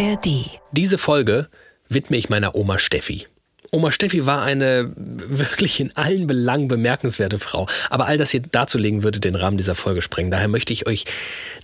[0.00, 0.48] ARD.
[0.72, 1.48] Diese Folge
[1.90, 3.26] widme ich meiner Oma Steffi.
[3.70, 7.66] Oma Steffi war eine wirklich in allen Belangen bemerkenswerte Frau.
[7.90, 10.30] Aber all das hier darzulegen würde den Rahmen dieser Folge sprengen.
[10.30, 11.04] Daher möchte ich euch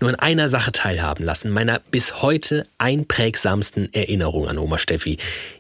[0.01, 1.51] nur in einer Sache teilhaben lassen.
[1.51, 5.17] Meiner bis heute einprägsamsten Erinnerung an Oma Steffi.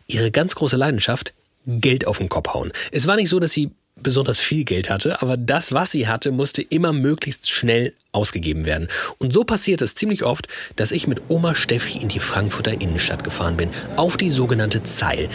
[0.06, 1.32] Ihre ganz große Leidenschaft,
[1.64, 2.72] Geld auf den Kopf hauen.
[2.92, 6.30] Es war nicht so, dass sie besonders viel Geld hatte, aber das, was sie hatte,
[6.30, 8.88] musste immer möglichst schnell ausgegeben werden.
[9.18, 13.24] Und so passiert es ziemlich oft, dass ich mit Oma Steffi in die Frankfurter Innenstadt
[13.24, 15.28] gefahren bin, auf die sogenannte Zeil.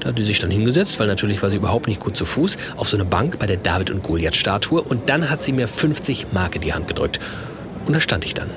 [0.00, 2.56] Da hat sie sich dann hingesetzt, weil natürlich war sie überhaupt nicht gut zu Fuß,
[2.76, 5.68] auf so eine Bank bei der David und Goliath Statue und dann hat sie mir
[5.68, 7.20] 50 Mark in die Hand gedrückt.
[7.86, 8.50] Und da stand ich dann.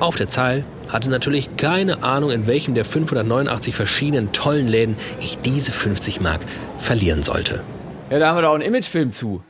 [0.00, 5.38] Auf der Zeil, hatte natürlich keine Ahnung, in welchem der 589 verschiedenen tollen Läden ich
[5.38, 6.40] diese 50 Mark
[6.78, 7.60] verlieren sollte.
[8.14, 9.42] Ja, da haben wir doch einen Imagefilm zu.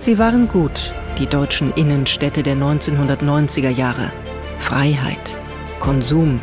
[0.00, 4.10] Sie waren gut, die deutschen Innenstädte der 1990er Jahre.
[4.60, 5.36] Freiheit,
[5.78, 6.40] Konsum,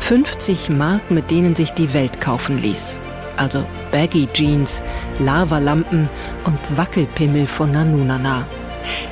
[0.00, 2.98] 50 Mark, mit denen sich die Welt kaufen ließ.
[3.36, 4.82] Also Baggy Jeans,
[5.18, 6.08] Lavalampen
[6.46, 8.46] und Wackelpimmel von Nanunana.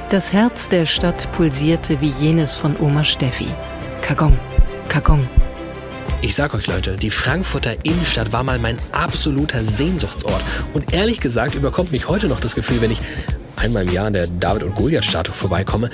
[0.09, 3.49] Das Herz der Stadt pulsierte wie jenes von Oma Steffi.
[4.01, 4.39] Kagong,
[4.89, 5.28] Kagong.
[6.22, 10.42] Ich sag euch Leute, die Frankfurter Innenstadt war mal mein absoluter Sehnsuchtsort.
[10.72, 12.98] Und ehrlich gesagt überkommt mich heute noch das Gefühl, wenn ich
[13.55, 15.91] einmal im Jahr an der David- und Goliath-Statue vorbeikomme,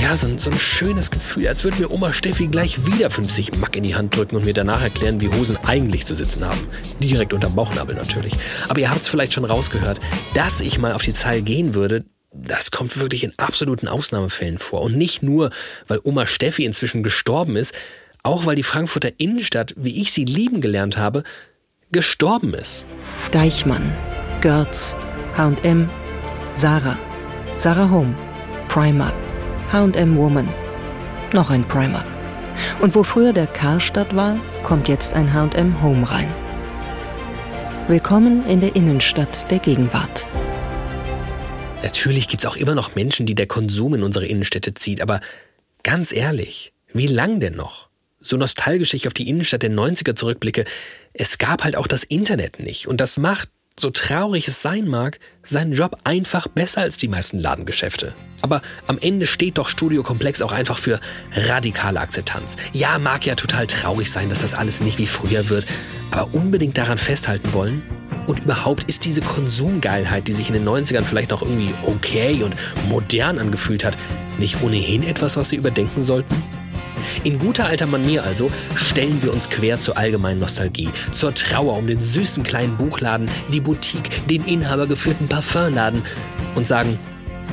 [0.00, 3.56] ja, so ein, so ein schönes Gefühl, als würde mir Oma Steffi gleich wieder 50
[3.58, 6.60] Mack in die Hand drücken und mir danach erklären, wie Hosen eigentlich zu sitzen haben.
[7.00, 8.32] Direkt unterm Bauchnabel natürlich.
[8.68, 10.00] Aber ihr habt es vielleicht schon rausgehört,
[10.32, 14.82] dass ich mal auf die Zeil gehen würde, das kommt wirklich in absoluten Ausnahmefällen vor.
[14.82, 15.50] Und nicht nur,
[15.88, 17.74] weil Oma Steffi inzwischen gestorben ist,
[18.22, 21.22] auch weil die Frankfurter Innenstadt, wie ich sie lieben gelernt habe,
[21.92, 22.86] gestorben ist.
[23.32, 23.92] Deichmann,
[24.40, 24.94] Görz,
[25.36, 25.88] H&M,
[26.54, 26.98] Sarah,
[27.56, 28.14] Sarah Home,
[28.68, 29.14] Primark,
[29.72, 30.48] H&M Woman,
[31.32, 32.06] noch ein Primark.
[32.80, 36.28] Und wo früher der Karstadt war, kommt jetzt ein H&M Home rein.
[37.88, 40.26] Willkommen in der Innenstadt der Gegenwart.
[41.82, 45.20] Natürlich gibt's auch immer noch Menschen, die der Konsum in unsere Innenstädte zieht, aber
[45.82, 47.89] ganz ehrlich, wie lang denn noch?
[48.22, 50.66] So nostalgisch ich auf die Innenstadt der 90er zurückblicke,
[51.14, 52.86] es gab halt auch das Internet nicht.
[52.86, 53.48] Und das macht,
[53.78, 58.12] so traurig es sein mag, seinen Job einfach besser als die meisten Ladengeschäfte.
[58.42, 61.00] Aber am Ende steht doch Studio Komplex auch einfach für
[61.32, 62.56] radikale Akzeptanz.
[62.74, 65.64] Ja, mag ja total traurig sein, dass das alles nicht wie früher wird,
[66.10, 67.82] aber unbedingt daran festhalten wollen?
[68.26, 72.54] Und überhaupt ist diese Konsumgeilheit, die sich in den 90ern vielleicht noch irgendwie okay und
[72.88, 73.96] modern angefühlt hat,
[74.38, 76.59] nicht ohnehin etwas, was wir überdenken sollten?
[77.24, 81.86] In guter alter Manier also stellen wir uns quer zur allgemeinen Nostalgie, zur Trauer um
[81.86, 86.02] den süßen kleinen Buchladen, die Boutique, den inhabergeführten Parfumladen
[86.54, 86.98] und sagen,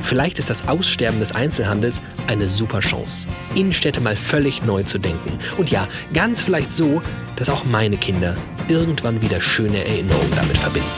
[0.02, 5.38] vielleicht ist das Aussterben des Einzelhandels eine super Chance, Innenstädte mal völlig neu zu denken.
[5.56, 7.02] Und ja, ganz vielleicht so,
[7.36, 8.36] dass auch meine Kinder
[8.68, 10.88] irgendwann wieder schöne Erinnerungen damit verbinden.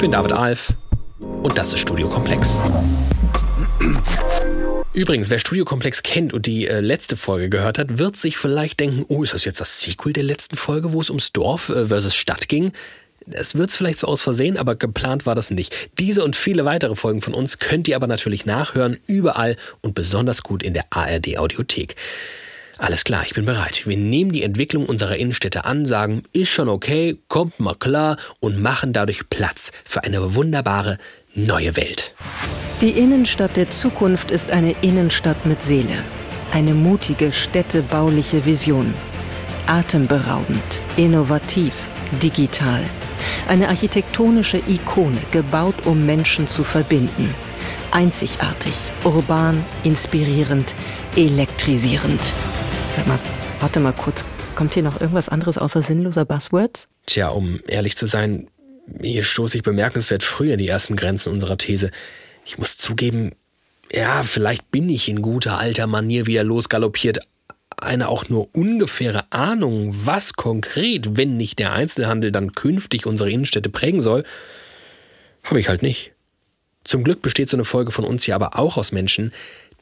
[0.00, 0.72] Bin David Alf
[1.42, 2.62] und das ist Studio Komplex.
[4.94, 8.80] Übrigens, wer Studio Komplex kennt und die äh, letzte Folge gehört hat, wird sich vielleicht
[8.80, 11.86] denken, oh, ist das jetzt das Sequel der letzten Folge, wo es ums Dorf äh,
[11.86, 12.72] versus Stadt ging?
[13.30, 15.90] Es wird es vielleicht so aus Versehen, aber geplant war das nicht.
[15.98, 20.42] Diese und viele weitere Folgen von uns könnt ihr aber natürlich nachhören, überall und besonders
[20.42, 21.96] gut in der ARD Audiothek.
[22.80, 23.86] Alles klar, ich bin bereit.
[23.86, 28.58] Wir nehmen die Entwicklung unserer Innenstädte an, sagen, ist schon okay, kommt mal klar und
[28.58, 30.96] machen dadurch Platz für eine wunderbare
[31.34, 32.14] neue Welt.
[32.80, 36.02] Die Innenstadt der Zukunft ist eine Innenstadt mit Seele.
[36.52, 38.94] Eine mutige städtebauliche Vision.
[39.66, 41.74] Atemberaubend, innovativ,
[42.22, 42.82] digital.
[43.46, 47.34] Eine architektonische Ikone, gebaut, um Menschen zu verbinden.
[47.90, 48.72] Einzigartig,
[49.04, 50.74] urban, inspirierend,
[51.14, 52.20] elektrisierend.
[53.00, 53.18] Sag mal,
[53.60, 54.22] warte mal kurz.
[54.54, 56.86] Kommt hier noch irgendwas anderes außer sinnloser Buzzwords?
[57.06, 58.48] Tja, um ehrlich zu sein,
[59.00, 61.92] hier stoße ich bemerkenswert früh an die ersten Grenzen unserer These.
[62.44, 63.32] Ich muss zugeben,
[63.90, 67.20] ja, vielleicht bin ich in guter alter Manier wieder losgaloppiert.
[67.78, 73.70] Eine auch nur ungefähre Ahnung, was konkret, wenn nicht der Einzelhandel dann künftig unsere Innenstädte
[73.70, 74.24] prägen soll,
[75.44, 76.12] habe ich halt nicht.
[76.84, 79.32] Zum Glück besteht so eine Folge von uns hier aber auch aus Menschen,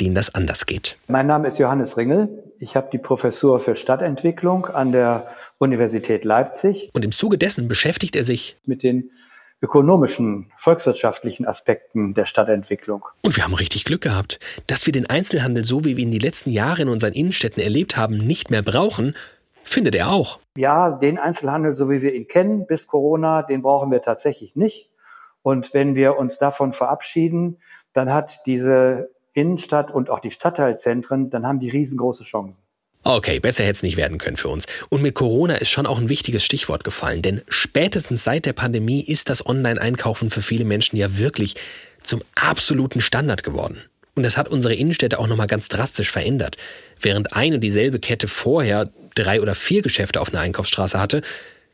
[0.00, 0.96] denen das anders geht.
[1.08, 2.28] Mein Name ist Johannes Ringel.
[2.58, 5.26] Ich habe die Professur für Stadtentwicklung an der
[5.58, 6.90] Universität Leipzig.
[6.94, 9.10] Und im Zuge dessen beschäftigt er sich mit den
[9.60, 13.04] ökonomischen, volkswirtschaftlichen Aspekten der Stadtentwicklung.
[13.22, 16.20] Und wir haben richtig Glück gehabt, dass wir den Einzelhandel, so wie wir ihn die
[16.20, 19.16] letzten Jahre in unseren Innenstädten erlebt haben, nicht mehr brauchen,
[19.64, 20.38] findet er auch.
[20.56, 24.90] Ja, den Einzelhandel, so wie wir ihn kennen bis Corona, den brauchen wir tatsächlich nicht.
[25.42, 27.58] Und wenn wir uns davon verabschieden,
[27.92, 32.62] dann hat diese Innenstadt und auch die Stadtteilzentren, dann haben die riesengroße Chancen.
[33.04, 34.66] Okay, besser hätte es nicht werden können für uns.
[34.90, 39.00] Und mit Corona ist schon auch ein wichtiges Stichwort gefallen, denn spätestens seit der Pandemie
[39.00, 41.54] ist das Online-Einkaufen für viele Menschen ja wirklich
[42.02, 43.82] zum absoluten Standard geworden.
[44.16, 46.56] Und das hat unsere Innenstädte auch nochmal ganz drastisch verändert.
[47.00, 51.22] Während eine dieselbe Kette vorher drei oder vier Geschäfte auf einer Einkaufsstraße hatte,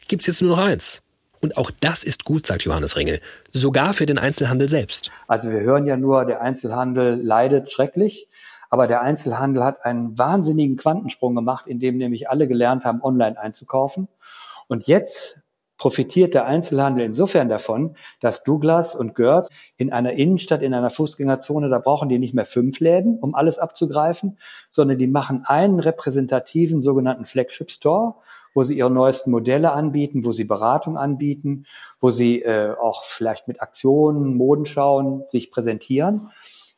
[0.08, 1.02] gibt's jetzt nur noch eins.
[1.44, 3.20] Und auch das ist gut, sagt Johannes Ringel.
[3.52, 5.10] Sogar für den Einzelhandel selbst.
[5.28, 8.30] Also wir hören ja nur, der Einzelhandel leidet schrecklich.
[8.70, 14.08] Aber der Einzelhandel hat einen wahnsinnigen Quantensprung gemacht, indem nämlich alle gelernt haben, online einzukaufen.
[14.68, 15.38] Und jetzt
[15.76, 21.68] profitiert der Einzelhandel insofern davon, dass Douglas und Görz in einer Innenstadt, in einer Fußgängerzone,
[21.68, 24.38] da brauchen die nicht mehr fünf Läden, um alles abzugreifen,
[24.70, 28.14] sondern die machen einen repräsentativen sogenannten Flagship Store
[28.54, 31.66] wo sie ihre neuesten Modelle anbieten, wo sie Beratung anbieten,
[32.00, 36.30] wo sie äh, auch vielleicht mit Aktionen, Modenschauen sich präsentieren.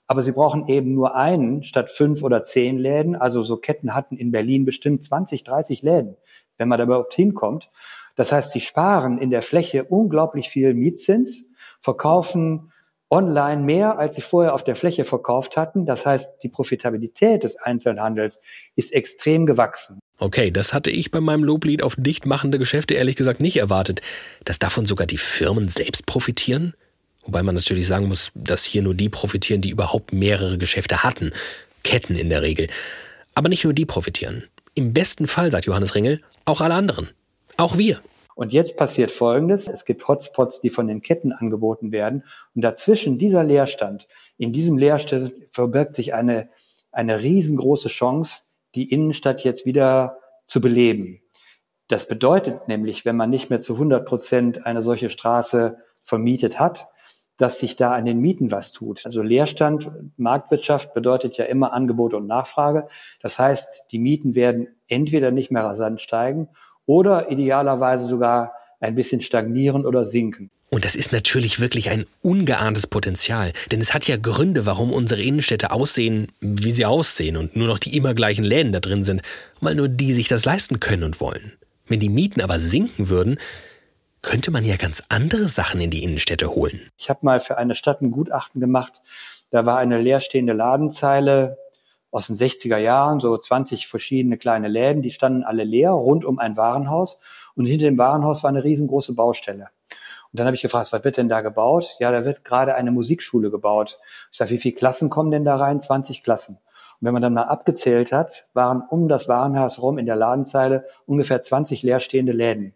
[0.08, 3.17] Aber sie brauchen eben nur einen statt fünf oder zehn Läden.
[3.17, 6.17] Also so Ketten hatten in Berlin bestimmt 20, 30 Läden,
[6.56, 7.70] wenn man da überhaupt hinkommt.
[8.14, 11.44] Das heißt, sie sparen in der Fläche unglaublich viel Mietzins,
[11.81, 12.72] verkaufen
[13.11, 15.87] online mehr, als sie vorher auf der Fläche verkauft hatten.
[15.87, 18.40] Das heißt, die Profitabilität des Einzelhandels
[18.75, 20.00] ist extrem gewachsen.
[20.18, 24.00] Okay, das hatte ich bei meinem Loblied auf dichtmachende Geschäfte ehrlich gesagt nicht erwartet.
[24.44, 26.74] Dass davon sogar die Firmen selbst profitieren?
[27.24, 31.32] Wobei man natürlich sagen muss, dass hier nur die profitieren, die überhaupt mehrere Geschäfte hatten.
[31.84, 32.68] Ketten in der Regel.
[33.34, 34.44] Aber nicht nur die profitieren.
[34.74, 37.10] Im besten Fall, sagt Johannes Ringel, auch alle anderen.
[37.56, 38.00] Auch wir.
[38.34, 39.66] Und jetzt passiert Folgendes.
[39.66, 42.22] Es gibt Hotspots, die von den Ketten angeboten werden.
[42.54, 44.06] Und dazwischen dieser Leerstand,
[44.38, 46.48] in diesem Leerstand verbirgt sich eine,
[46.92, 48.42] eine riesengroße Chance,
[48.74, 51.20] die Innenstadt jetzt wieder zu beleben.
[51.88, 56.88] Das bedeutet nämlich, wenn man nicht mehr zu 100 Prozent eine solche Straße vermietet hat,
[57.36, 59.04] dass sich da an den Mieten was tut.
[59.04, 62.88] Also Leerstand, Marktwirtschaft bedeutet ja immer Angebot und Nachfrage.
[63.20, 66.48] Das heißt, die Mieten werden entweder nicht mehr rasant steigen
[66.86, 70.50] oder idealerweise sogar ein bisschen stagnieren oder sinken.
[70.69, 75.23] Und das ist natürlich wirklich ein ungeahntes Potenzial, denn es hat ja Gründe, warum unsere
[75.23, 79.23] Innenstädte aussehen, wie sie aussehen und nur noch die immer gleichen Läden da drin sind,
[79.61, 81.52] weil nur die sich das leisten können und wollen.
[81.87, 83.38] Wenn die Mieten aber sinken würden,
[84.23, 86.81] könnte man ja ganz andere Sachen in die Innenstädte holen.
[86.99, 89.00] Ich habe mal für eine Stadt ein Gutachten gemacht.
[89.52, 91.58] Da war eine leerstehende Ladenzeile
[92.11, 96.40] aus den 60er Jahren, so 20 verschiedene kleine Läden, die standen alle leer rund um
[96.40, 97.20] ein Warenhaus
[97.56, 99.70] und hinter dem Warenhaus war eine riesengroße Baustelle.
[100.32, 101.97] Und dann habe ich gefragt, was wird denn da gebaut?
[101.99, 103.99] Ja, da wird gerade eine Musikschule gebaut.
[104.31, 105.81] Ich sage, wie viele Klassen kommen denn da rein?
[105.81, 106.58] 20 Klassen.
[107.00, 110.85] Und wenn man dann mal abgezählt hat, waren um das Warenhaus rum in der Ladenzeile
[111.06, 112.75] ungefähr 20 leerstehende Läden.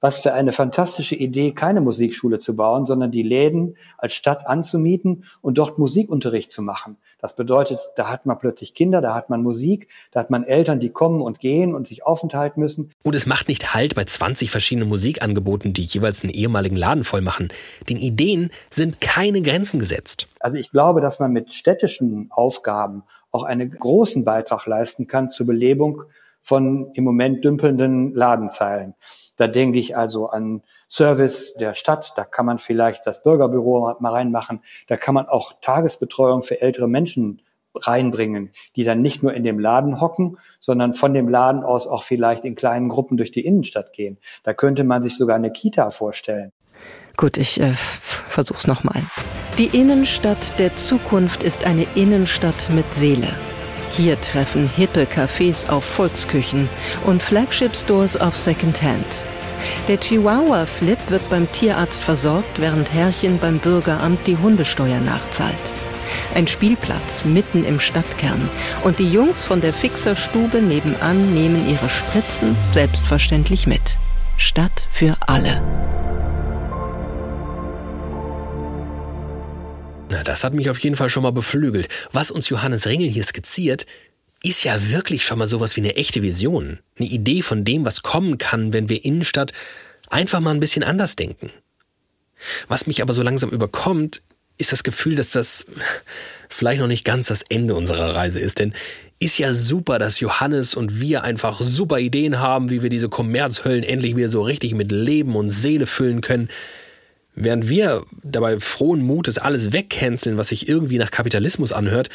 [0.00, 5.24] Was für eine fantastische Idee, keine Musikschule zu bauen, sondern die Läden als Stadt anzumieten
[5.40, 6.96] und dort Musikunterricht zu machen.
[7.20, 10.78] Das bedeutet, da hat man plötzlich Kinder, da hat man Musik, da hat man Eltern,
[10.78, 12.92] die kommen und gehen und sich aufenthalten müssen.
[13.02, 17.20] Und es macht nicht Halt bei 20 verschiedenen Musikangeboten, die jeweils einen ehemaligen Laden voll
[17.20, 17.48] machen.
[17.88, 20.28] Den Ideen sind keine Grenzen gesetzt.
[20.38, 23.02] Also ich glaube, dass man mit städtischen Aufgaben
[23.32, 26.04] auch einen großen Beitrag leisten kann zur Belebung
[26.40, 28.94] von im Moment dümpelnden Ladenzeilen.
[29.38, 34.12] Da denke ich also an Service der Stadt, da kann man vielleicht das Bürgerbüro mal
[34.12, 37.40] reinmachen, da kann man auch Tagesbetreuung für ältere Menschen
[37.74, 42.02] reinbringen, die dann nicht nur in dem Laden hocken, sondern von dem Laden aus auch
[42.02, 44.18] vielleicht in kleinen Gruppen durch die Innenstadt gehen.
[44.42, 46.52] Da könnte man sich sogar eine Kita vorstellen.
[47.16, 49.02] Gut, ich äh, versuch's nochmal.
[49.58, 53.28] Die Innenstadt der Zukunft ist eine Innenstadt mit Seele.
[53.92, 56.68] Hier treffen hippe Cafés auf Volksküchen
[57.06, 59.06] und Flagship-Stores auf Secondhand.
[59.88, 65.56] Der Chihuahua Flip wird beim Tierarzt versorgt, während Herrchen beim Bürgeramt die Hundesteuer nachzahlt.
[66.34, 68.48] Ein Spielplatz mitten im Stadtkern
[68.84, 73.98] und die Jungs von der Fixerstube nebenan nehmen ihre Spritzen selbstverständlich mit.
[74.36, 75.87] Stadt für alle.
[80.24, 81.88] Das hat mich auf jeden Fall schon mal beflügelt.
[82.12, 83.86] Was uns Johannes Ringel hier skizziert,
[84.42, 86.78] ist ja wirklich schon mal sowas wie eine echte Vision.
[86.98, 89.52] Eine Idee von dem, was kommen kann, wenn wir Innenstadt
[90.08, 91.50] einfach mal ein bisschen anders denken.
[92.68, 94.22] Was mich aber so langsam überkommt,
[94.58, 95.66] ist das Gefühl, dass das
[96.48, 98.58] vielleicht noch nicht ganz das Ende unserer Reise ist.
[98.58, 98.74] Denn
[99.20, 103.82] ist ja super, dass Johannes und wir einfach super Ideen haben, wie wir diese Kommerzhöllen
[103.82, 106.48] endlich wieder so richtig mit Leben und Seele füllen können.
[107.34, 112.08] Während wir dabei frohen Mutes alles wegcanceln, was sich irgendwie nach Kapitalismus anhört,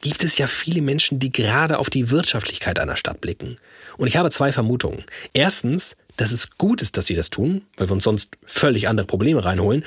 [0.00, 3.56] gibt es ja viele Menschen, die gerade auf die Wirtschaftlichkeit einer Stadt blicken.
[3.96, 5.04] Und ich habe zwei Vermutungen.
[5.32, 9.06] Erstens, dass es gut ist, dass sie das tun, weil wir uns sonst völlig andere
[9.06, 9.84] Probleme reinholen.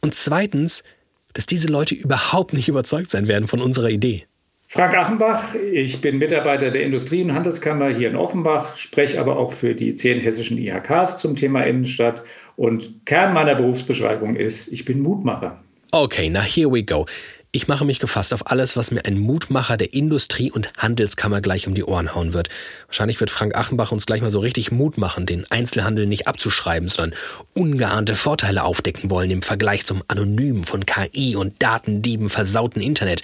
[0.00, 0.84] Und zweitens,
[1.32, 4.26] dass diese Leute überhaupt nicht überzeugt sein werden von unserer Idee.
[4.68, 9.52] Frank Achenbach, ich bin Mitarbeiter der Industrie- und Handelskammer hier in Offenbach, spreche aber auch
[9.52, 12.22] für die zehn hessischen IHKs zum Thema Innenstadt.
[12.56, 15.62] Und Kern meiner Berufsbeschreibung ist, ich bin Mutmacher.
[15.92, 17.06] Okay, now here we go.
[17.52, 21.66] Ich mache mich gefasst auf alles, was mir ein Mutmacher der Industrie- und Handelskammer gleich
[21.66, 22.50] um die Ohren hauen wird.
[22.86, 26.88] Wahrscheinlich wird Frank Achenbach uns gleich mal so richtig Mut machen, den Einzelhandel nicht abzuschreiben,
[26.88, 27.18] sondern
[27.54, 33.22] ungeahnte Vorteile aufdecken wollen im Vergleich zum anonym von KI und Datendieben versauten Internet.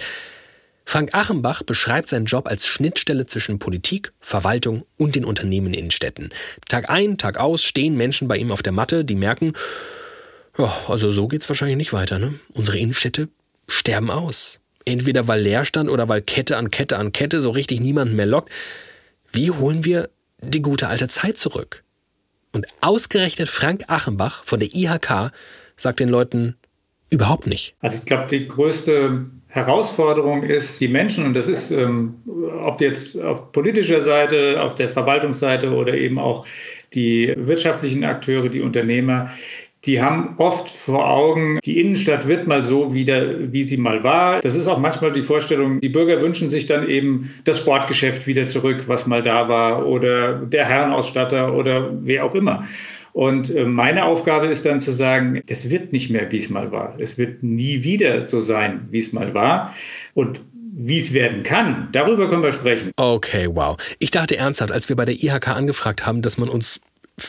[0.85, 6.29] Frank Achenbach beschreibt seinen Job als Schnittstelle zwischen Politik, Verwaltung und den Unternehmen in Städten.
[6.67, 9.53] Tag ein, Tag aus stehen Menschen bei ihm auf der Matte, die merken,
[10.57, 12.35] ja, also so geht's wahrscheinlich nicht weiter, ne?
[12.53, 13.29] Unsere Innenstädte
[13.67, 14.59] sterben aus.
[14.85, 18.51] Entweder weil Leerstand oder weil Kette an Kette an Kette so richtig niemanden mehr lockt.
[19.31, 20.09] Wie holen wir
[20.41, 21.83] die gute alte Zeit zurück?
[22.51, 25.31] Und ausgerechnet Frank Achenbach von der IHK
[25.75, 26.57] sagt den Leuten
[27.09, 27.75] überhaupt nicht.
[27.79, 32.15] Also ich glaube, die größte Herausforderung ist, die Menschen, und das ist, ähm,
[32.63, 36.47] ob jetzt auf politischer Seite, auf der Verwaltungsseite oder eben auch
[36.95, 39.29] die wirtschaftlichen Akteure, die Unternehmer,
[39.85, 44.41] die haben oft vor Augen, die Innenstadt wird mal so wieder, wie sie mal war.
[44.41, 48.47] Das ist auch manchmal die Vorstellung, die Bürger wünschen sich dann eben das Sportgeschäft wieder
[48.47, 52.65] zurück, was mal da war, oder der Herrenausstatter oder wer auch immer.
[53.13, 56.71] Und äh, meine Aufgabe ist dann zu sagen, das wird nicht mehr, wie es mal
[56.71, 56.95] war.
[56.99, 59.75] Es wird nie wieder so sein, wie es mal war.
[60.15, 60.41] Und
[60.75, 62.91] wie es werden kann, darüber können wir sprechen.
[62.95, 63.77] Okay, wow.
[63.99, 66.81] Ich dachte ernsthaft, als wir bei der IHK angefragt haben, dass man uns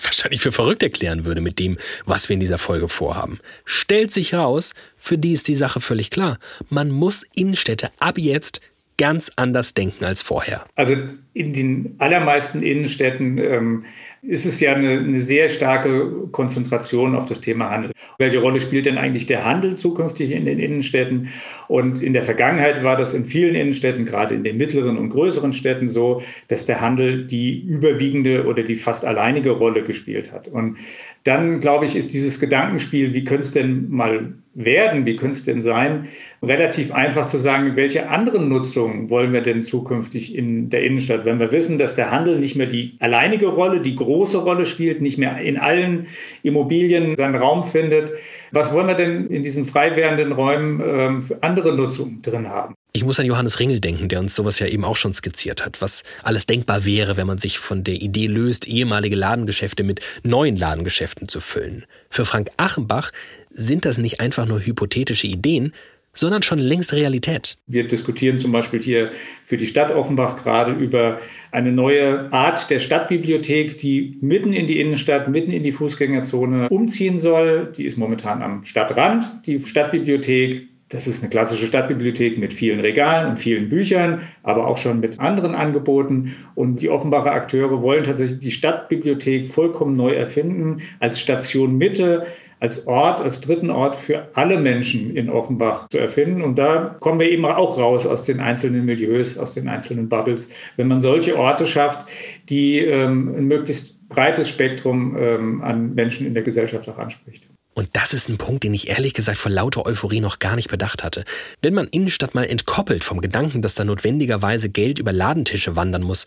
[0.02, 1.76] wahrscheinlich für verrückt erklären würde mit dem,
[2.06, 3.38] was wir in dieser Folge vorhaben.
[3.66, 6.38] Stellt sich raus, für die ist die Sache völlig klar.
[6.70, 8.62] Man muss Innenstädte ab jetzt
[8.96, 10.66] ganz anders denken als vorher.
[10.76, 10.96] Also
[11.34, 13.84] in den allermeisten Innenstädten ähm,
[14.26, 17.92] ist es ja eine, eine, sehr starke Konzentration auf das Thema Handel.
[18.18, 21.28] Welche Rolle spielt denn eigentlich der Handel zukünftig in den Innenstädten?
[21.68, 25.52] Und in der Vergangenheit war das in vielen Innenstädten, gerade in den mittleren und größeren
[25.52, 30.48] Städten so, dass der Handel die überwiegende oder die fast alleinige Rolle gespielt hat.
[30.48, 30.78] Und
[31.24, 35.44] dann, glaube ich, ist dieses Gedankenspiel, wie könnte es denn mal werden, wie könnte es
[35.44, 36.08] denn sein,
[36.42, 41.40] relativ einfach zu sagen, welche anderen Nutzungen wollen wir denn zukünftig in der Innenstadt, wenn
[41.40, 45.16] wir wissen, dass der Handel nicht mehr die alleinige Rolle, die große Rolle spielt, nicht
[45.16, 46.06] mehr in allen
[46.42, 48.12] Immobilien seinen Raum findet.
[48.52, 52.74] Was wollen wir denn in diesen frei werdenden Räumen ähm, für andere Nutzungen drin haben?
[52.96, 55.82] Ich muss an Johannes Ringel denken, der uns sowas ja eben auch schon skizziert hat,
[55.82, 60.54] was alles denkbar wäre, wenn man sich von der Idee löst, ehemalige Ladengeschäfte mit neuen
[60.54, 61.86] Ladengeschäften zu füllen.
[62.08, 63.10] Für Frank Achenbach
[63.50, 65.72] sind das nicht einfach nur hypothetische Ideen,
[66.12, 67.56] sondern schon längst Realität.
[67.66, 69.10] Wir diskutieren zum Beispiel hier
[69.44, 71.18] für die Stadt Offenbach gerade über
[71.50, 77.18] eine neue Art der Stadtbibliothek, die mitten in die Innenstadt, mitten in die Fußgängerzone umziehen
[77.18, 77.72] soll.
[77.76, 80.68] Die ist momentan am Stadtrand, die Stadtbibliothek.
[80.94, 85.18] Das ist eine klassische Stadtbibliothek mit vielen Regalen und vielen Büchern, aber auch schon mit
[85.18, 86.36] anderen Angeboten.
[86.54, 92.26] Und die Offenbacher Akteure wollen tatsächlich die Stadtbibliothek vollkommen neu erfinden als Station Mitte,
[92.60, 96.42] als Ort, als dritten Ort für alle Menschen in Offenbach zu erfinden.
[96.42, 100.48] Und da kommen wir eben auch raus aus den einzelnen Milieus, aus den einzelnen Bubbles.
[100.76, 102.06] Wenn man solche Orte schafft,
[102.48, 107.48] die ähm, ein möglichst breites Spektrum ähm, an Menschen in der Gesellschaft auch anspricht.
[107.74, 110.70] Und das ist ein Punkt, den ich ehrlich gesagt vor lauter Euphorie noch gar nicht
[110.70, 111.24] bedacht hatte.
[111.60, 116.24] Wenn man Innenstadt mal entkoppelt vom Gedanken, dass da notwendigerweise Geld über Ladentische wandern muss,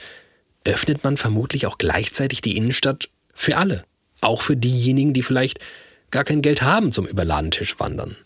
[0.66, 3.86] öffnet man vermutlich auch gleichzeitig die Innenstadt für alle.
[4.20, 5.60] Auch für diejenigen, die vielleicht
[6.12, 8.18] gar kein Geld haben zum Überladentisch wandern.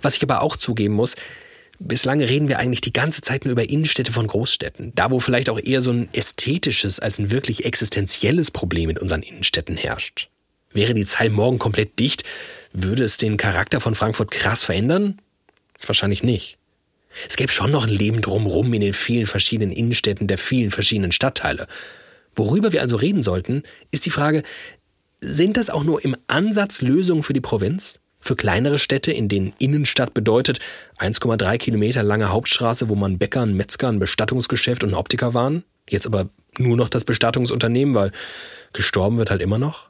[0.00, 1.14] Was ich aber auch zugeben muss,
[1.78, 5.50] bislang reden wir eigentlich die ganze Zeit nur über Innenstädte von Großstädten, da wo vielleicht
[5.50, 10.30] auch eher so ein ästhetisches als ein wirklich existenzielles Problem in unseren Innenstädten herrscht.
[10.76, 12.22] Wäre die Zeil morgen komplett dicht,
[12.74, 15.18] würde es den Charakter von Frankfurt krass verändern?
[15.86, 16.58] Wahrscheinlich nicht.
[17.26, 21.12] Es gäbe schon noch ein Leben drumherum in den vielen verschiedenen Innenstädten der vielen verschiedenen
[21.12, 21.66] Stadtteile.
[22.34, 24.42] Worüber wir also reden sollten, ist die Frage,
[25.20, 27.98] sind das auch nur im Ansatz Lösungen für die Provinz?
[28.20, 30.58] Für kleinere Städte, in denen Innenstadt bedeutet
[30.98, 35.64] 1,3 Kilometer lange Hauptstraße, wo man Bäcker, ein Metzger, ein Bestattungsgeschäft und Optiker waren?
[35.88, 36.28] Jetzt aber
[36.58, 38.12] nur noch das Bestattungsunternehmen, weil
[38.74, 39.88] gestorben wird halt immer noch?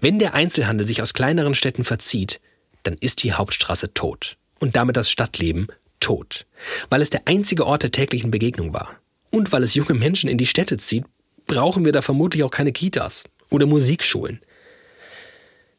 [0.00, 2.40] Wenn der Einzelhandel sich aus kleineren Städten verzieht,
[2.82, 4.36] dann ist die Hauptstraße tot.
[4.60, 5.68] Und damit das Stadtleben
[6.00, 6.46] tot.
[6.90, 8.98] Weil es der einzige Ort der täglichen Begegnung war.
[9.30, 11.04] Und weil es junge Menschen in die Städte zieht,
[11.46, 14.40] brauchen wir da vermutlich auch keine Kitas oder Musikschulen.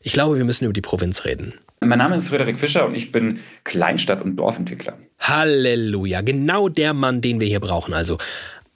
[0.01, 1.53] Ich glaube, wir müssen über die Provinz reden.
[1.81, 4.98] Mein Name ist Frederik Fischer und ich bin Kleinstadt- und Dorfentwickler.
[5.19, 8.17] Halleluja, genau der Mann, den wir hier brauchen also.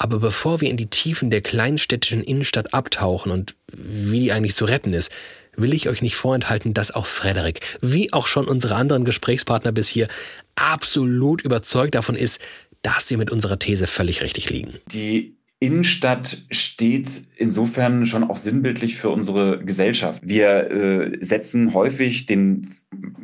[0.03, 4.65] Aber bevor wir in die Tiefen der kleinstädtischen Innenstadt abtauchen und wie die eigentlich zu
[4.65, 5.13] retten ist,
[5.55, 9.87] will ich euch nicht vorenthalten, dass auch Frederik, wie auch schon unsere anderen Gesprächspartner bis
[9.87, 10.09] hier,
[10.55, 12.41] absolut überzeugt davon ist,
[12.81, 14.73] dass wir mit unserer These völlig richtig liegen.
[14.87, 20.21] Die Innenstadt steht insofern schon auch sinnbildlich für unsere Gesellschaft.
[20.25, 22.67] Wir äh, setzen häufig den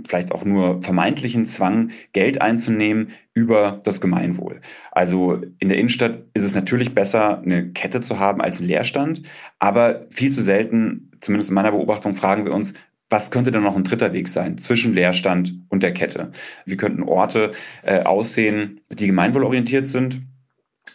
[0.07, 4.61] vielleicht auch nur vermeintlichen Zwang, Geld einzunehmen über das Gemeinwohl.
[4.93, 9.23] Also in der Innenstadt ist es natürlich besser, eine Kette zu haben als einen Leerstand,
[9.59, 12.73] aber viel zu selten, zumindest in meiner Beobachtung, fragen wir uns,
[13.09, 16.31] was könnte denn noch ein dritter Weg sein zwischen Leerstand und der Kette?
[16.65, 17.51] Wie könnten Orte
[17.83, 20.21] äh, aussehen, die gemeinwohlorientiert sind?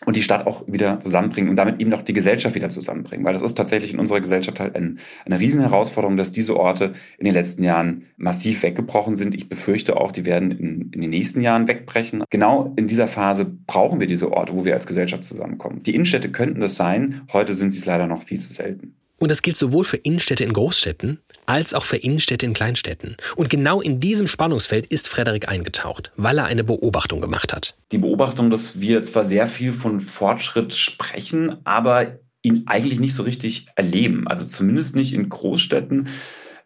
[0.04, 3.24] Und die Stadt auch wieder zusammenbringen und damit eben auch die Gesellschaft wieder zusammenbringen.
[3.24, 7.24] Weil das ist tatsächlich in unserer Gesellschaft halt ein, eine Riesenherausforderung, dass diese Orte in
[7.24, 9.34] den letzten Jahren massiv weggebrochen sind.
[9.34, 12.24] Ich befürchte auch, die werden in, in den nächsten Jahren wegbrechen.
[12.30, 15.82] Genau in dieser Phase brauchen wir diese Orte, wo wir als Gesellschaft zusammenkommen.
[15.82, 18.94] Die Innenstädte könnten das sein, heute sind sie es leider noch viel zu selten.
[19.21, 23.16] Und das gilt sowohl für Innenstädte in Großstädten als auch für Innenstädte in Kleinstädten.
[23.37, 27.76] Und genau in diesem Spannungsfeld ist Frederik eingetaucht, weil er eine Beobachtung gemacht hat.
[27.92, 33.23] Die Beobachtung, dass wir zwar sehr viel von Fortschritt sprechen, aber ihn eigentlich nicht so
[33.23, 34.28] richtig erleben.
[34.28, 36.09] Also zumindest nicht in Großstädten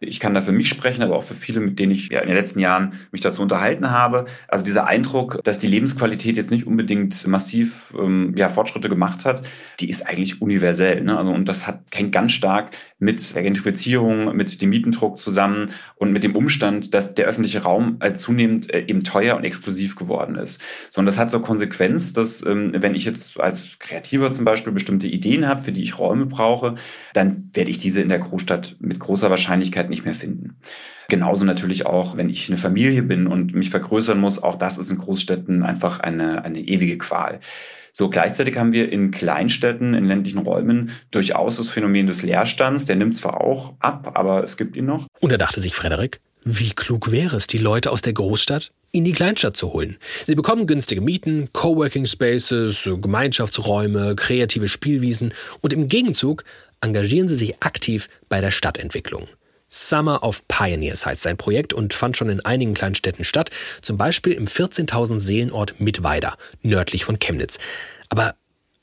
[0.01, 2.27] ich kann da für mich sprechen, aber auch für viele, mit denen ich ja in
[2.27, 4.25] den letzten Jahren mich dazu unterhalten habe.
[4.47, 9.41] Also dieser Eindruck, dass die Lebensqualität jetzt nicht unbedingt massiv ähm, ja, Fortschritte gemacht hat,
[9.81, 11.01] die ist eigentlich universell.
[11.01, 11.17] Ne?
[11.17, 16.13] Also, und das hat, hängt ganz stark mit der Gentrifizierung, mit dem Mietendruck zusammen und
[16.13, 20.35] mit dem Umstand, dass der öffentliche Raum äh, zunehmend äh, eben teuer und exklusiv geworden
[20.35, 20.61] ist.
[20.89, 24.71] So, und das hat so Konsequenz, dass ähm, wenn ich jetzt als Kreativer zum Beispiel
[24.71, 26.75] bestimmte Ideen habe, für die ich Räume brauche,
[27.13, 30.55] dann werde ich diese in der Großstadt mit großer Wahrscheinlichkeit nicht mehr finden.
[31.09, 34.91] Genauso natürlich auch, wenn ich eine Familie bin und mich vergrößern muss, auch das ist
[34.91, 37.39] in Großstädten einfach eine, eine ewige Qual.
[37.91, 42.85] So gleichzeitig haben wir in Kleinstädten, in ländlichen Räumen durchaus das Phänomen des Leerstands.
[42.85, 45.07] Der nimmt zwar auch ab, aber es gibt ihn noch.
[45.19, 49.03] Und da dachte sich Frederik, wie klug wäre es, die Leute aus der Großstadt in
[49.03, 49.97] die Kleinstadt zu holen.
[50.25, 56.43] Sie bekommen günstige Mieten, Coworking Spaces, Gemeinschaftsräume, kreative Spielwiesen und im Gegenzug
[56.81, 59.27] engagieren sie sich aktiv bei der Stadtentwicklung.
[59.69, 63.51] Summer of Pioneers heißt sein Projekt und fand schon in einigen kleinen Städten statt,
[63.81, 67.59] zum Beispiel im 14.000 Seelenort Mittweida, nördlich von Chemnitz.
[68.09, 68.35] Aber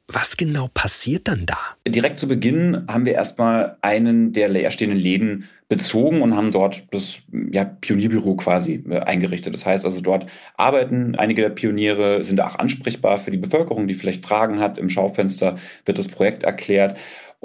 [0.09, 1.59] was genau passiert dann da?
[1.87, 7.18] Direkt zu Beginn haben wir erstmal einen der leerstehenden Läden bezogen und haben dort das
[7.51, 9.53] ja, Pionierbüro quasi äh, eingerichtet.
[9.53, 13.94] Das heißt also, dort arbeiten einige der Pioniere, sind auch ansprechbar für die Bevölkerung, die
[13.94, 14.79] vielleicht Fragen hat.
[14.79, 16.96] Im Schaufenster wird das Projekt erklärt.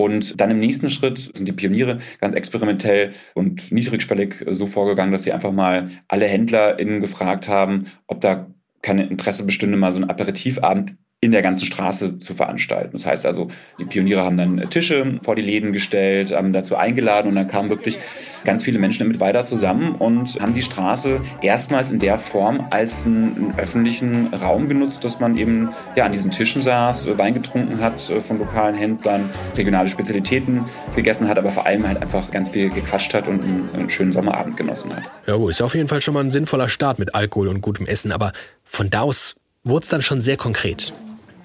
[0.01, 5.23] Und dann im nächsten Schritt sind die Pioniere ganz experimentell und niedrigschwellig so vorgegangen, dass
[5.23, 8.47] sie einfach mal alle HändlerInnen gefragt haben, ob da
[8.81, 12.93] kein Interesse bestünde, mal so einen Aperitivabend in der ganzen Straße zu veranstalten.
[12.93, 17.27] Das heißt also, die Pioniere haben dann Tische vor die Läden gestellt, haben dazu eingeladen
[17.27, 17.99] und dann kamen wirklich
[18.43, 23.05] ganz viele Menschen mit weiter zusammen und haben die Straße erstmals in der Form als
[23.05, 28.01] einen öffentlichen Raum genutzt, dass man eben ja an diesen Tischen saß, Wein getrunken hat
[28.01, 33.13] von lokalen Händlern, regionale Spezialitäten gegessen hat, aber vor allem halt einfach ganz viel gequatscht
[33.13, 35.03] hat und einen, einen schönen Sommerabend genossen hat.
[35.27, 37.85] Ja gut, ist auf jeden Fall schon mal ein sinnvoller Start mit Alkohol und gutem
[37.85, 38.31] Essen, aber
[38.63, 40.91] von da aus wurde es dann schon sehr konkret.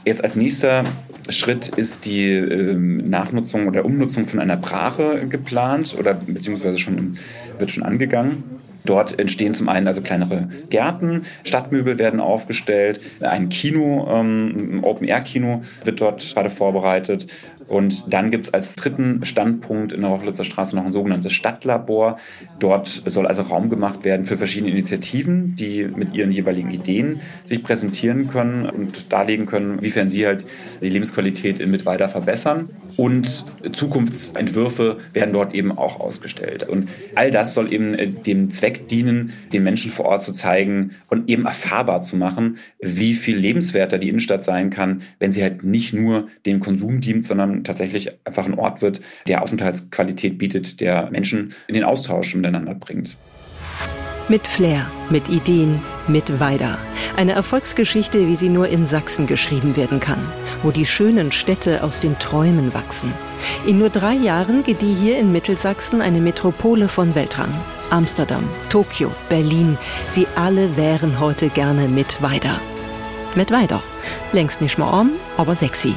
[0.07, 0.85] Jetzt als nächster
[1.31, 7.19] Schritt ist die ähm, Nachnutzung oder Umnutzung von einer Brache geplant oder beziehungsweise schon
[7.59, 8.45] wird schon angegangen.
[8.85, 15.63] Dort entstehen zum einen also kleinere Gärten, Stadtmöbel werden aufgestellt, ein Kino, ähm, ein Open-Air-Kino
[15.83, 17.27] wird dort gerade vorbereitet.
[17.69, 22.19] Und dann gibt es als dritten Standpunkt in der Rochlitzer Straße noch ein sogenanntes Stadtlabor.
[22.59, 27.63] Dort soll also Raum gemacht werden für verschiedene Initiativen, die mit ihren jeweiligen Ideen sich
[27.63, 30.45] präsentieren können und darlegen können, wiefern sie halt
[30.81, 32.71] die Lebensqualität in Mittweida verbessern.
[32.97, 36.67] Und Zukunftsentwürfe werden dort eben auch ausgestellt.
[36.69, 40.93] Und all das soll eben äh, dem Zweck dienen, den Menschen vor Ort zu zeigen
[41.09, 45.63] und eben erfahrbar zu machen, wie viel lebenswerter die Innenstadt sein kann, wenn sie halt
[45.63, 51.11] nicht nur dem Konsum dient, sondern tatsächlich einfach ein Ort wird, der Aufenthaltsqualität bietet, der
[51.11, 53.17] Menschen in den Austausch miteinander bringt.
[54.29, 56.79] Mit Flair, mit Ideen, mit Weida.
[57.17, 60.19] Eine Erfolgsgeschichte, wie sie nur in Sachsen geschrieben werden kann,
[60.65, 63.13] wo die schönen Städte aus den Träumen wachsen.
[63.67, 67.55] In nur drei Jahren gedieh hier in Mittelsachsen eine Metropole von Weltrang.
[67.91, 69.79] Amsterdam, Tokio, Berlin,
[70.11, 72.61] sie alle wären heute gerne mit Weida.
[73.37, 73.81] Mit Weida.
[74.33, 75.95] Längst nicht mehr arm, aber sexy.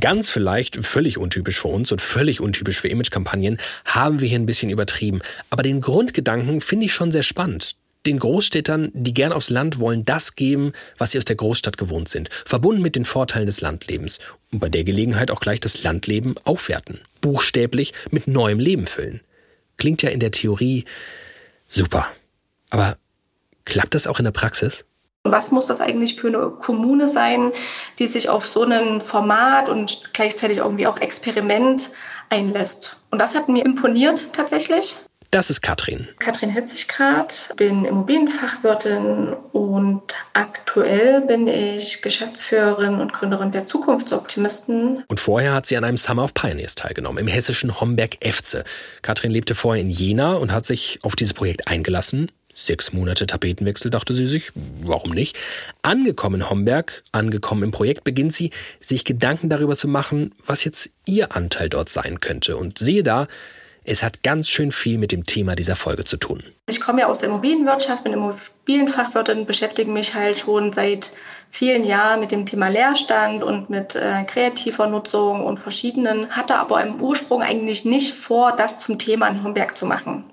[0.00, 4.44] Ganz vielleicht, völlig untypisch für uns und völlig untypisch für Imagekampagnen, haben wir hier ein
[4.44, 5.22] bisschen übertrieben.
[5.48, 7.74] Aber den Grundgedanken finde ich schon sehr spannend.
[8.04, 12.10] Den Großstädtern, die gern aufs Land wollen, das geben, was sie aus der Großstadt gewohnt
[12.10, 14.18] sind, verbunden mit den Vorteilen des Landlebens
[14.52, 19.22] und bei der Gelegenheit auch gleich das Landleben aufwerten, buchstäblich mit neuem Leben füllen.
[19.78, 20.84] Klingt ja in der Theorie
[21.66, 22.06] super.
[22.68, 22.98] Aber
[23.64, 24.84] klappt das auch in der Praxis?
[25.30, 27.52] Was muss das eigentlich für eine Kommune sein,
[27.98, 31.90] die sich auf so ein Format und gleichzeitig irgendwie auch Experiment
[32.30, 33.00] einlässt?
[33.10, 34.96] Und das hat mir imponiert tatsächlich.
[35.30, 36.08] Das ist Katrin.
[36.20, 45.04] Katrin Hitziggrad, bin Immobilienfachwirtin und aktuell bin ich Geschäftsführerin und Gründerin der Zukunftsoptimisten.
[45.06, 48.64] Und vorher hat sie an einem Summer of Pioneers teilgenommen, im hessischen Homberg-Efze.
[49.02, 52.32] Katrin lebte vorher in Jena und hat sich auf dieses Projekt eingelassen.
[52.60, 54.50] Sechs Monate Tapetenwechsel, dachte sie sich,
[54.82, 55.36] warum nicht?
[55.82, 60.90] Angekommen in Homberg, angekommen im Projekt, beginnt sie, sich Gedanken darüber zu machen, was jetzt
[61.06, 62.56] ihr Anteil dort sein könnte.
[62.56, 63.28] Und siehe da,
[63.84, 66.42] es hat ganz schön viel mit dem Thema dieser Folge zu tun.
[66.66, 71.12] Ich komme ja aus der Immobilienwirtschaft, bin Immobilienfachwirtin, beschäftige mich halt schon seit
[71.50, 76.82] vielen Jahren mit dem Thema Leerstand und mit äh, kreativer Nutzung und verschiedenen, hatte aber
[76.82, 80.24] im Ursprung eigentlich nicht vor, das zum Thema in Homberg zu machen.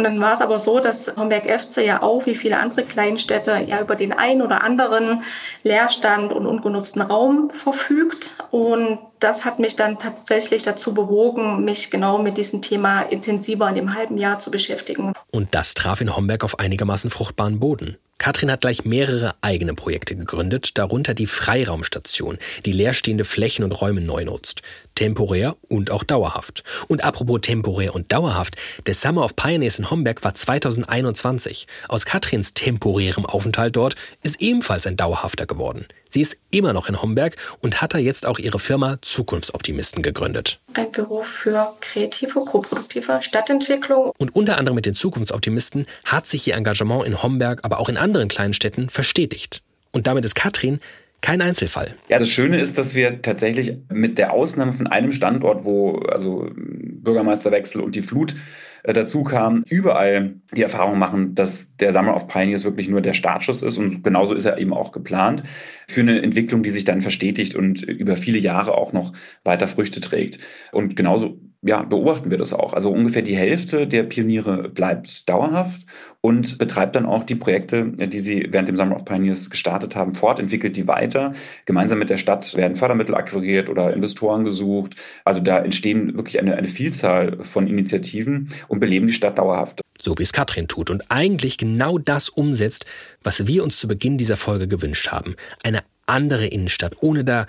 [0.00, 3.82] Und dann war es aber so, dass Homberg-Efze ja auch, wie viele andere Kleinstädte, ja
[3.82, 5.24] über den einen oder anderen
[5.62, 8.38] Leerstand und ungenutzten Raum verfügt.
[8.50, 13.74] Und das hat mich dann tatsächlich dazu bewogen, mich genau mit diesem Thema intensiver in
[13.74, 15.12] dem halben Jahr zu beschäftigen.
[15.30, 17.96] Und das traf in Homberg auf einigermaßen fruchtbaren Boden.
[18.20, 24.02] Katrin hat gleich mehrere eigene Projekte gegründet, darunter die Freiraumstation, die leerstehende Flächen und Räume
[24.02, 24.60] neu nutzt.
[24.94, 26.62] Temporär und auch dauerhaft.
[26.88, 31.66] Und apropos temporär und dauerhaft, der Summer of Pioneers in Homberg war 2021.
[31.88, 35.88] Aus Katrins temporärem Aufenthalt dort ist ebenfalls ein dauerhafter geworden.
[36.12, 40.60] Sie ist immer noch in Homberg und hat da jetzt auch ihre Firma Zukunftsoptimisten gegründet.
[40.74, 44.12] Ein Büro für kreative, koproduktive Stadtentwicklung.
[44.18, 47.96] Und unter anderem mit den Zukunftsoptimisten hat sich ihr Engagement in Homberg, aber auch in
[47.96, 49.62] anderen kleinen Städten verstetigt.
[49.92, 50.80] Und damit ist Katrin
[51.20, 51.94] kein Einzelfall.
[52.08, 56.48] Ja, das Schöne ist, dass wir tatsächlich mit der Ausnahme von einem Standort, wo also
[56.54, 58.34] Bürgermeisterwechsel und die Flut
[58.82, 63.14] äh, dazu kam, überall die Erfahrung machen, dass der Summer of Pioneers wirklich nur der
[63.14, 65.42] Startschuss ist und genauso ist er eben auch geplant
[65.88, 69.12] für eine Entwicklung, die sich dann verstetigt und über viele Jahre auch noch
[69.44, 70.38] weiter Früchte trägt.
[70.72, 72.72] Und genauso ja, beobachten wir das auch.
[72.72, 75.82] Also ungefähr die Hälfte der Pioniere bleibt dauerhaft
[76.22, 80.14] und betreibt dann auch die Projekte, die sie während dem Summer of Pioneers gestartet haben,
[80.14, 81.34] fort, entwickelt die weiter.
[81.66, 84.94] Gemeinsam mit der Stadt werden Fördermittel akquiriert oder Investoren gesucht.
[85.24, 89.82] Also da entstehen wirklich eine, eine Vielzahl von Initiativen und beleben die Stadt dauerhaft.
[90.00, 92.86] So wie es Katrin tut und eigentlich genau das umsetzt,
[93.22, 95.36] was wir uns zu Beginn dieser Folge gewünscht haben.
[95.62, 97.46] Eine andere Innenstadt, ohne da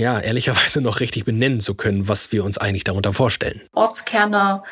[0.00, 3.60] ja, ehrlicherweise noch richtig benennen zu können, was wir uns eigentlich darunter vorstellen.
[3.72, 4.62] Ortskerne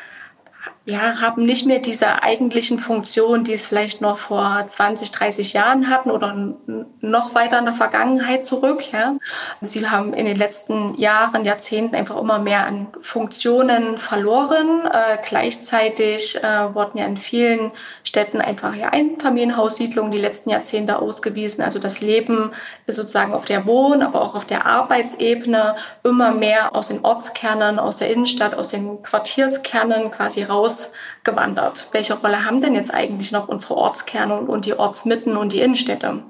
[0.89, 5.89] ja, haben nicht mehr diese eigentlichen Funktionen, die es vielleicht noch vor 20, 30 Jahren
[5.89, 6.55] hatten oder
[7.01, 8.91] noch weiter in der Vergangenheit zurück.
[8.91, 9.15] Ja.
[9.61, 14.85] Sie haben in den letzten Jahren, Jahrzehnten einfach immer mehr an Funktionen verloren.
[14.85, 17.71] Äh, gleichzeitig äh, wurden ja in vielen
[18.03, 21.63] Städten einfach ja Einfamilienhaussiedlungen die letzten Jahrzehnte ausgewiesen.
[21.63, 22.51] Also das Leben
[22.87, 27.77] ist sozusagen auf der Wohn-, aber auch auf der Arbeitsebene immer mehr aus den Ortskernen,
[27.77, 31.89] aus der Innenstadt, aus den Quartierskernen quasi raus ausgewandert.
[31.91, 36.23] Welche Rolle haben denn jetzt eigentlich noch unsere Ortskerne und die Ortsmitten und die Innenstädte?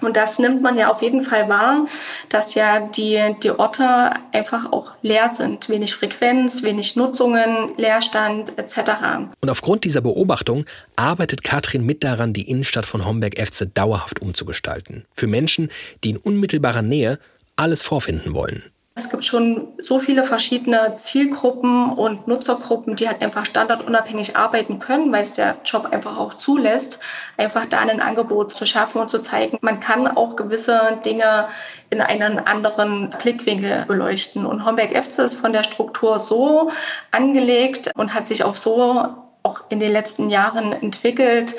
[0.00, 1.86] Und das nimmt man ja auf jeden Fall wahr,
[2.30, 5.68] dass ja die, die Orte einfach auch leer sind.
[5.68, 8.78] Wenig Frequenz, wenig Nutzungen, Leerstand etc.
[9.40, 10.64] Und aufgrund dieser Beobachtung
[10.96, 15.04] arbeitet Katrin mit daran, die Innenstadt von Homberg-Efze dauerhaft umzugestalten.
[15.12, 15.70] Für Menschen,
[16.04, 17.18] die in unmittelbarer Nähe
[17.56, 18.64] alles vorfinden wollen.
[18.98, 25.12] Es gibt schon so viele verschiedene Zielgruppen und Nutzergruppen, die halt einfach standardunabhängig arbeiten können,
[25.12, 27.00] weil es der Job einfach auch zulässt,
[27.36, 31.48] einfach da ein Angebot zu schaffen und zu zeigen, man kann auch gewisse Dinge
[31.90, 34.46] in einen anderen Blickwinkel beleuchten.
[34.46, 36.70] Und Homberg Efze ist von der Struktur so
[37.10, 41.54] angelegt und hat sich auch so auch in den letzten Jahren entwickelt,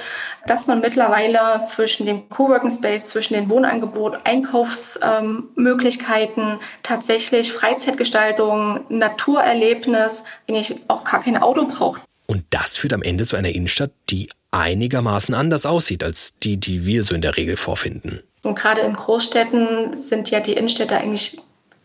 [0.46, 10.76] dass man mittlerweile zwischen dem Coworking Space, zwischen dem Wohnangebot, Einkaufsmöglichkeiten, tatsächlich Freizeitgestaltung, Naturerlebnis, eigentlich
[10.88, 12.04] auch gar kein Auto braucht.
[12.28, 16.86] Und das führt am Ende zu einer Innenstadt, die einigermaßen anders aussieht als die, die
[16.86, 18.22] wir so in der Regel vorfinden.
[18.44, 21.38] Und gerade in Großstädten sind ja die Innenstädte eigentlich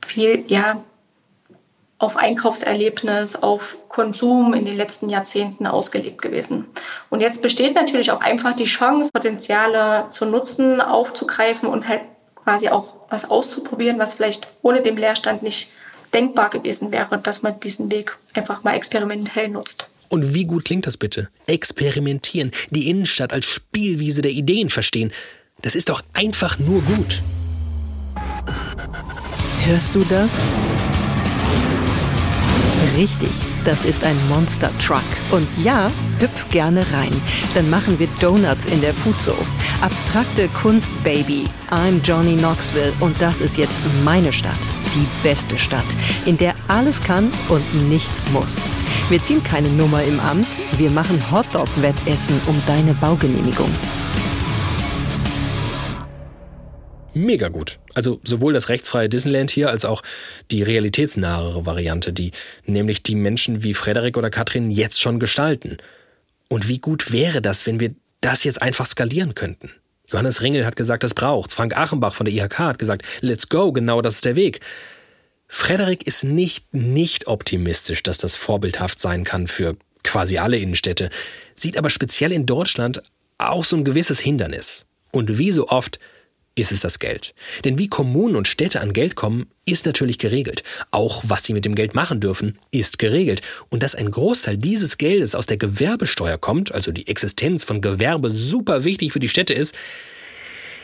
[0.04, 0.82] viel, ja,
[2.02, 6.64] auf Einkaufserlebnis, auf Konsum in den letzten Jahrzehnten ausgelebt gewesen.
[7.10, 12.00] Und jetzt besteht natürlich auch einfach die Chance, Potenziale zu nutzen, aufzugreifen und halt
[12.42, 15.70] quasi auch was auszuprobieren, was vielleicht ohne den Leerstand nicht
[16.12, 19.88] denkbar gewesen wäre, dass man diesen Weg einfach mal experimentell nutzt.
[20.08, 21.28] Und wie gut klingt das bitte?
[21.46, 25.12] Experimentieren, die Innenstadt als Spielwiese der Ideen verstehen.
[25.62, 27.22] Das ist doch einfach nur gut.
[29.64, 30.32] Hörst du das?
[32.96, 33.30] Richtig,
[33.64, 35.02] das ist ein Monster Truck.
[35.30, 37.12] Und ja, hüpf gerne rein.
[37.54, 39.34] Dann machen wir Donuts in der Puzo.
[39.80, 41.44] Abstrakte Kunst, Baby.
[41.70, 44.58] I'm Johnny Knoxville und das ist jetzt meine Stadt.
[44.94, 45.86] Die beste Stadt,
[46.26, 48.60] in der alles kann und nichts muss.
[49.08, 53.70] Wir ziehen keine Nummer im Amt, wir machen Hotdog-Wettessen um deine Baugenehmigung.
[57.14, 57.78] Mega gut.
[57.94, 60.02] Also sowohl das rechtsfreie Disneyland hier als auch
[60.50, 62.32] die realitätsnahere Variante, die
[62.64, 65.78] nämlich die Menschen wie Frederik oder Katrin jetzt schon gestalten.
[66.48, 69.70] Und wie gut wäre das, wenn wir das jetzt einfach skalieren könnten?
[70.08, 71.54] Johannes Ringel hat gesagt, das braucht's.
[71.54, 74.60] Frank Achenbach von der IHK hat gesagt, let's go, genau das ist der Weg.
[75.48, 81.10] Frederik ist nicht nicht optimistisch, dass das vorbildhaft sein kann für quasi alle Innenstädte,
[81.54, 83.02] sieht aber speziell in Deutschland
[83.38, 84.86] auch so ein gewisses Hindernis.
[85.10, 85.98] Und wie so oft
[86.54, 87.34] ist es das Geld.
[87.64, 90.62] Denn wie Kommunen und Städte an Geld kommen, ist natürlich geregelt.
[90.90, 93.42] Auch was sie mit dem Geld machen dürfen, ist geregelt.
[93.70, 98.30] Und dass ein Großteil dieses Geldes aus der Gewerbesteuer kommt, also die Existenz von Gewerbe
[98.30, 99.74] super wichtig für die Städte ist,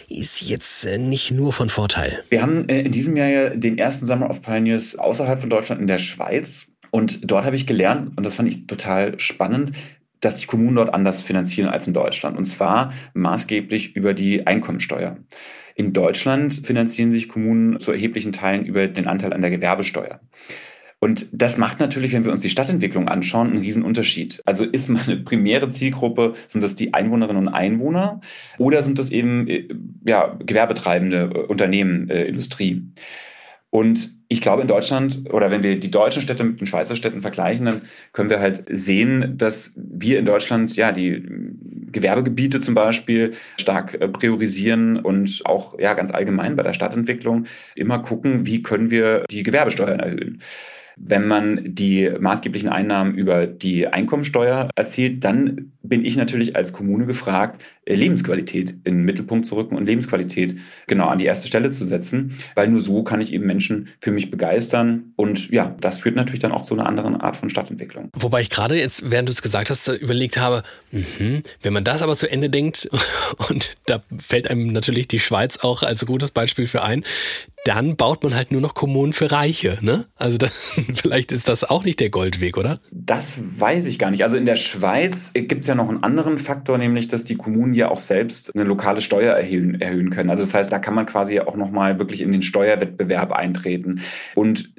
[0.09, 2.25] ist jetzt äh, nicht nur von Vorteil.
[2.31, 5.81] Wir haben äh, in diesem Jahr ja den ersten Summer of Pioneers außerhalb von Deutschland
[5.81, 6.73] in der Schweiz.
[6.91, 9.73] Und dort habe ich gelernt, und das fand ich total spannend,
[10.21, 12.37] dass die Kommunen dort anders finanzieren als in Deutschland.
[12.37, 15.19] Und zwar maßgeblich über die Einkommensteuer.
[15.75, 20.21] In Deutschland finanzieren sich Kommunen zu erheblichen Teilen über den Anteil an der Gewerbesteuer.
[21.01, 24.43] Und das macht natürlich, wenn wir uns die Stadtentwicklung anschauen, einen riesen Unterschied.
[24.45, 28.21] Also ist meine primäre Zielgruppe, sind das die Einwohnerinnen und Einwohner
[28.59, 29.69] oder sind das eben äh,
[30.05, 32.83] ja, gewerbetreibende äh, Unternehmen, äh, Industrie?
[33.71, 37.21] Und ich glaube, in Deutschland oder wenn wir die deutschen Städte mit den Schweizer Städten
[37.21, 41.23] vergleichen, dann können wir halt sehen, dass wir in Deutschland ja die
[41.93, 47.99] Gewerbegebiete zum Beispiel stark äh, priorisieren und auch ja ganz allgemein bei der Stadtentwicklung immer
[48.01, 50.41] gucken, wie können wir die Gewerbesteuern erhöhen.
[51.01, 57.07] Wenn man die maßgeblichen Einnahmen über die Einkommensteuer erzielt, dann bin ich natürlich als Kommune
[57.07, 61.71] gefragt, äh, Lebensqualität in den Mittelpunkt zu rücken und Lebensqualität genau an die erste Stelle
[61.71, 65.99] zu setzen, weil nur so kann ich eben Menschen für mich begeistern und ja, das
[65.99, 68.11] führt natürlich dann auch zu einer anderen Art von Stadtentwicklung.
[68.15, 72.03] Wobei ich gerade jetzt, während du es gesagt hast, überlegt habe, mh, wenn man das
[72.03, 72.89] aber zu Ende denkt
[73.49, 77.05] und da fällt einem natürlich die Schweiz auch als gutes Beispiel für ein,
[77.65, 79.79] dann baut man halt nur noch Kommunen für Reiche.
[79.81, 80.07] Ne?
[80.17, 82.81] Also das, vielleicht ist das auch nicht der Goldweg, oder?
[82.91, 84.23] Das weiß ich gar nicht.
[84.23, 87.75] Also in der Schweiz gibt es ja noch einen anderen Faktor, nämlich dass die Kommunen
[87.75, 90.31] ja auch selbst eine lokale Steuer erhöhen, erhöhen können.
[90.31, 94.01] Also das heißt, da kann man quasi auch nochmal wirklich in den Steuerwettbewerb eintreten.
[94.35, 94.73] Und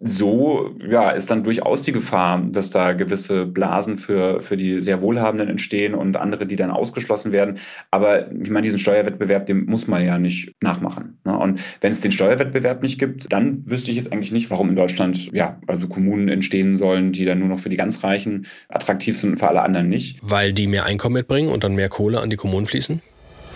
[0.00, 5.00] so ja, ist dann durchaus die Gefahr, dass da gewisse Blasen für, für die sehr
[5.00, 7.58] Wohlhabenden entstehen und andere, die dann ausgeschlossen werden.
[7.90, 11.18] Aber ich meine, diesen Steuerwettbewerb, den muss man ja nicht nachmachen.
[11.24, 11.38] Ne?
[11.38, 14.76] Und wenn es den Steuerwettbewerb nicht gibt, dann wüsste ich jetzt eigentlich nicht, warum in
[14.76, 19.18] Deutschland ja also Kommunen entstehen sollen, die dann nur noch für die ganz Reichen attraktiv
[19.18, 20.18] sind und für alle anderen nicht.
[20.22, 23.02] Weil die mehr Einkommen mitbringen und dann mehr Kohle an die Kommunen fließen?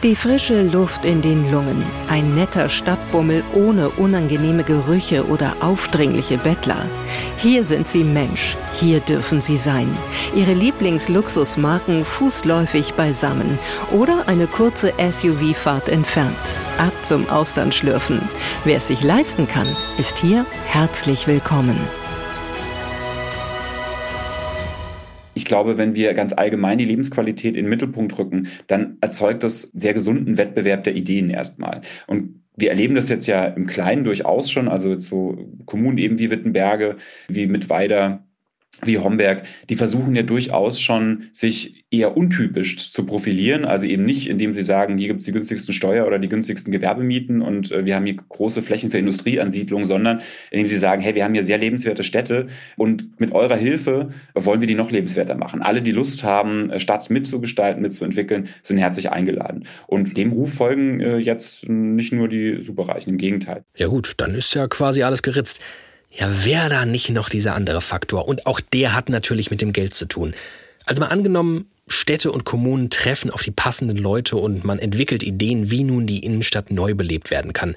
[0.05, 6.87] Die frische Luft in den Lungen, ein netter Stadtbummel ohne unangenehme Gerüche oder aufdringliche Bettler.
[7.37, 9.89] Hier sind sie Mensch, hier dürfen sie sein.
[10.37, 13.59] Ihre Lieblingsluxusmarken fußläufig beisammen
[13.91, 16.37] oder eine kurze SUV-Fahrt entfernt.
[16.79, 18.21] Ab zum Austernschlürfen.
[18.63, 19.67] Wer es sich leisten kann,
[19.99, 21.81] ist hier herzlich willkommen.
[25.39, 29.63] Ich glaube, wenn wir ganz allgemein die Lebensqualität in den Mittelpunkt rücken, dann erzeugt das
[29.63, 31.83] sehr gesunden Wettbewerb der Ideen erstmal.
[32.09, 36.33] Und wir erleben das jetzt ja im Kleinen durchaus schon, also so Kommunen eben wie
[36.33, 36.97] Wittenberge,
[37.29, 38.27] wie Mittweida,
[38.85, 43.65] wie Homberg, die versuchen ja durchaus schon, sich eher untypisch zu profilieren.
[43.65, 46.71] Also eben nicht, indem sie sagen, hier gibt es die günstigsten Steuer- oder die günstigsten
[46.71, 51.15] Gewerbemieten und äh, wir haben hier große Flächen für Industrieansiedlung, sondern indem sie sagen, hey,
[51.15, 55.35] wir haben hier sehr lebenswerte Städte und mit eurer Hilfe wollen wir die noch lebenswerter
[55.35, 55.63] machen.
[55.63, 59.65] Alle, die Lust haben, äh, Stadt mitzugestalten, mitzuentwickeln, sind herzlich eingeladen.
[59.87, 63.65] Und dem Ruf folgen äh, jetzt nicht nur die Superreichen, im Gegenteil.
[63.77, 65.61] Ja gut, dann ist ja quasi alles geritzt.
[66.19, 68.27] Ja, wäre da nicht noch dieser andere Faktor?
[68.27, 70.35] Und auch der hat natürlich mit dem Geld zu tun.
[70.85, 75.71] Also mal angenommen, Städte und Kommunen treffen auf die passenden Leute und man entwickelt Ideen,
[75.71, 77.77] wie nun die Innenstadt neu belebt werden kann.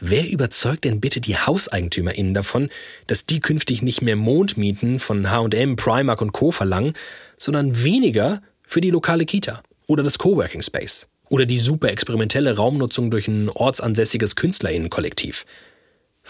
[0.00, 2.70] Wer überzeugt denn bitte die HauseigentümerInnen davon,
[3.06, 6.50] dass die künftig nicht mehr Mondmieten von H&M, Primark und Co.
[6.50, 6.94] verlangen,
[7.36, 11.06] sondern weniger für die lokale Kita oder das Coworking Space?
[11.28, 15.44] Oder die super experimentelle Raumnutzung durch ein ortsansässiges Künstlerinnenkollektiv.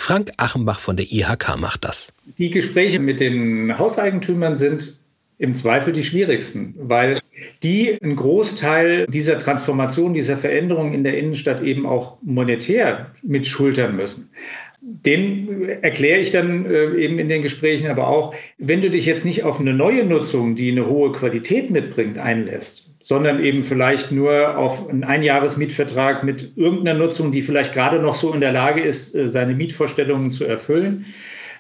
[0.01, 2.15] Frank Achenbach von der IHK macht das.
[2.39, 4.99] Die Gespräche mit den Hauseigentümern sind
[5.37, 7.21] im Zweifel die schwierigsten, weil
[7.63, 14.31] die einen Großteil dieser Transformation, dieser Veränderung in der Innenstadt eben auch monetär mitschultern müssen.
[14.81, 19.27] Den erkläre ich dann äh, eben in den Gesprächen aber auch, wenn du dich jetzt
[19.27, 24.57] nicht auf eine neue Nutzung, die eine hohe Qualität mitbringt, einlässt, sondern eben vielleicht nur
[24.57, 29.15] auf einen Einjahresmietvertrag mit irgendeiner Nutzung, die vielleicht gerade noch so in der Lage ist,
[29.15, 31.07] äh, seine Mietvorstellungen zu erfüllen,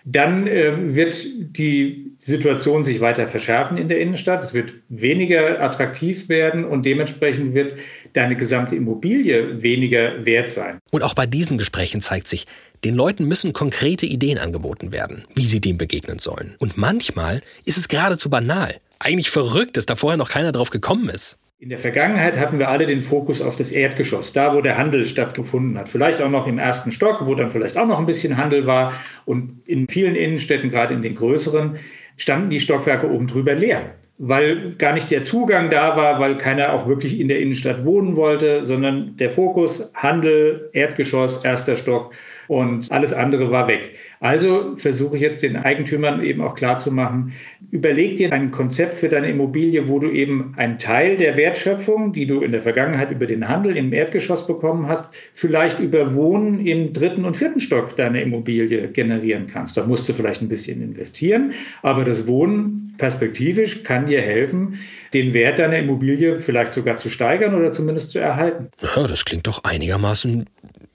[0.05, 4.42] dann äh, wird die Situation sich weiter verschärfen in der Innenstadt.
[4.42, 7.74] Es wird weniger attraktiv werden und dementsprechend wird
[8.12, 10.79] deine gesamte Immobilie weniger wert sein.
[10.90, 12.46] Und auch bei diesen Gesprächen zeigt sich,
[12.85, 16.55] den Leuten müssen konkrete Ideen angeboten werden, wie sie dem begegnen sollen.
[16.59, 18.74] Und manchmal ist es geradezu banal.
[19.00, 21.38] Eigentlich verrückt, dass da vorher noch keiner drauf gekommen ist.
[21.58, 25.06] In der Vergangenheit hatten wir alle den Fokus auf das Erdgeschoss, da wo der Handel
[25.06, 25.88] stattgefunden hat.
[25.88, 28.92] Vielleicht auch noch im ersten Stock, wo dann vielleicht auch noch ein bisschen Handel war.
[29.24, 31.76] Und in vielen Innenstädten, gerade in den größeren,
[32.16, 36.72] standen die Stockwerke oben drüber leer, weil gar nicht der Zugang da war, weil keiner
[36.74, 42.12] auch wirklich in der Innenstadt wohnen wollte, sondern der Fokus Handel, Erdgeschoss, erster Stock
[42.50, 43.92] und alles andere war weg.
[44.18, 47.32] Also versuche ich jetzt den Eigentümern eben auch klarzumachen,
[47.70, 52.26] überleg dir ein Konzept für deine Immobilie, wo du eben einen Teil der Wertschöpfung, die
[52.26, 56.92] du in der Vergangenheit über den Handel im Erdgeschoss bekommen hast, vielleicht über Wohnen im
[56.92, 59.76] dritten und vierten Stock deiner Immobilie generieren kannst.
[59.76, 64.80] Da musst du vielleicht ein bisschen investieren, aber das Wohnen perspektivisch kann dir helfen,
[65.14, 68.70] den Wert deiner Immobilie vielleicht sogar zu steigern oder zumindest zu erhalten.
[68.82, 70.46] Ja, das klingt doch einigermaßen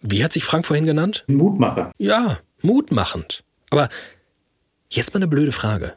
[0.08, 1.24] wie hat sich Frank vorhin genannt?
[1.28, 1.92] Mutmacher.
[1.98, 3.44] Ja, mutmachend.
[3.72, 3.90] Aber
[4.90, 5.94] jetzt mal eine blöde Frage.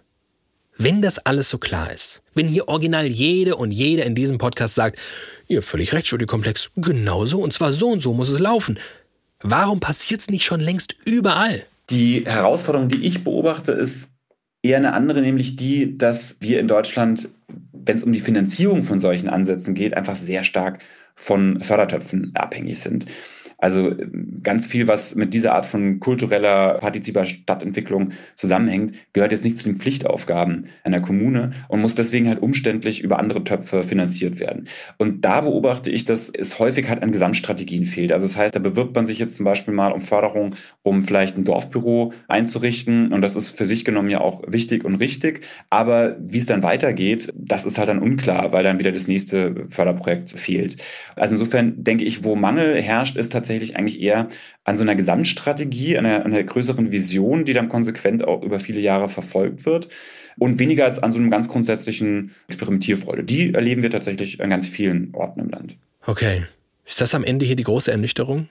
[0.77, 4.77] Wenn das alles so klar ist, wenn hier original jede und jeder in diesem Podcast
[4.77, 4.99] sagt,
[5.49, 8.79] ihr habt völlig recht, Studiokomplex, genau so und zwar so und so muss es laufen.
[9.41, 11.65] Warum passiert es nicht schon längst überall?
[11.91, 14.09] Die Herausforderung, die ich beobachte, ist
[14.63, 17.29] eher eine andere, nämlich die, dass wir in Deutschland,
[17.73, 20.81] wenn es um die Finanzierung von solchen Ansätzen geht, einfach sehr stark
[21.17, 23.07] von Fördertöpfen abhängig sind.
[23.59, 23.93] Also
[24.43, 29.65] ganz viel, was mit dieser Art von kultureller, partizipativer Stadtentwicklung zusammenhängt, gehört jetzt nicht zu
[29.65, 34.69] den Pflichtaufgaben einer Kommune und muss deswegen halt umständlich über andere Töpfe finanziert werden.
[34.97, 38.13] Und da beobachte ich, dass es häufig halt an Gesamtstrategien fehlt.
[38.13, 41.37] Also das heißt, da bewirbt man sich jetzt zum Beispiel mal um Förderung, um vielleicht
[41.37, 43.13] ein Dorfbüro einzurichten.
[43.13, 45.45] Und das ist für sich genommen ja auch wichtig und richtig.
[45.71, 49.67] Aber wie es dann weitergeht, das ist halt dann unklar, weil dann wieder das nächste
[49.71, 50.77] Förderprojekt fehlt.
[51.17, 54.29] Also insofern denke ich, wo Mangel herrscht, ist tatsächlich tatsächlich eigentlich eher
[54.65, 59.09] an so einer Gesamtstrategie, einer, einer größeren Vision, die dann konsequent auch über viele Jahre
[59.09, 59.89] verfolgt wird
[60.39, 63.25] und weniger als an so einem ganz grundsätzlichen Experimentierfreude.
[63.25, 65.77] Die erleben wir tatsächlich an ganz vielen Orten im Land.
[66.07, 66.45] Okay.
[66.85, 68.49] Ist das am Ende hier die große Ernüchterung?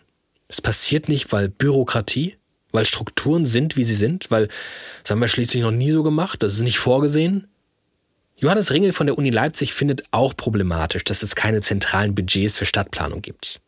[0.47, 2.35] Es passiert nicht, weil Bürokratie,
[2.71, 4.47] weil Strukturen sind, wie sie sind, weil,
[5.01, 7.47] das haben wir schließlich noch nie so gemacht, das ist nicht vorgesehen.
[8.37, 12.65] Johannes Ringel von der Uni Leipzig findet auch problematisch, dass es keine zentralen Budgets für
[12.65, 13.59] Stadtplanung gibt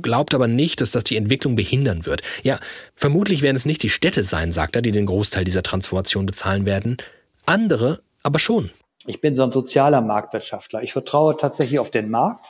[0.00, 2.22] glaubt aber nicht, dass das die Entwicklung behindern wird.
[2.42, 2.58] Ja,
[2.94, 6.66] vermutlich werden es nicht die Städte sein, sagt er, die den Großteil dieser Transformation bezahlen
[6.66, 6.96] werden.
[7.46, 8.70] Andere aber schon.
[9.06, 10.82] Ich bin so ein sozialer Marktwirtschaftler.
[10.82, 12.46] Ich vertraue tatsächlich auf den Markt.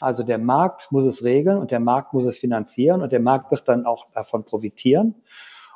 [0.00, 3.50] Also der Markt muss es regeln und der Markt muss es finanzieren und der Markt
[3.50, 5.16] wird dann auch davon profitieren.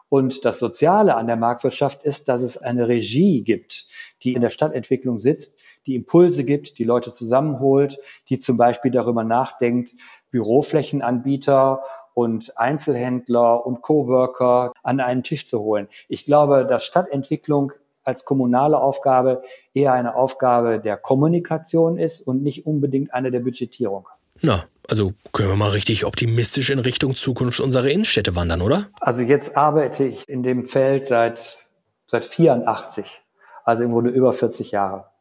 [0.08, 3.86] Und das Soziale an der Marktwirtschaft ist, dass es eine Regie gibt,
[4.22, 9.24] die in der Stadtentwicklung sitzt, die Impulse gibt, die Leute zusammenholt, die zum Beispiel darüber
[9.24, 9.94] nachdenkt,
[10.30, 11.82] Büroflächenanbieter
[12.14, 15.88] und Einzelhändler und Coworker an einen Tisch zu holen.
[16.08, 17.72] Ich glaube, dass Stadtentwicklung
[18.04, 19.42] als kommunale Aufgabe
[19.74, 24.08] eher eine Aufgabe der Kommunikation ist und nicht unbedingt eine der Budgetierung.
[24.40, 28.88] Na, also können wir mal richtig optimistisch in Richtung Zukunft unserer Innenstädte wandern, oder?
[29.00, 31.64] Also jetzt arbeite ich in dem Feld seit,
[32.06, 33.20] seit 84,
[33.64, 35.11] also im Grunde über 40 Jahre.